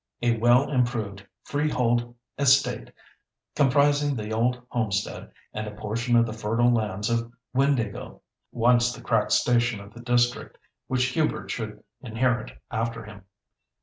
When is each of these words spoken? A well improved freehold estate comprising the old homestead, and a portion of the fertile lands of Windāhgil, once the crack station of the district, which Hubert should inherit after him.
A 0.23 0.35
well 0.39 0.71
improved 0.71 1.27
freehold 1.43 2.15
estate 2.39 2.89
comprising 3.55 4.15
the 4.15 4.31
old 4.33 4.59
homestead, 4.69 5.31
and 5.53 5.67
a 5.67 5.75
portion 5.75 6.15
of 6.15 6.25
the 6.25 6.33
fertile 6.33 6.71
lands 6.73 7.07
of 7.11 7.31
Windāhgil, 7.55 8.19
once 8.51 8.91
the 8.91 9.03
crack 9.03 9.29
station 9.29 9.79
of 9.79 9.93
the 9.93 10.01
district, 10.01 10.57
which 10.87 11.09
Hubert 11.09 11.51
should 11.51 11.83
inherit 12.01 12.59
after 12.71 13.05
him. 13.05 13.25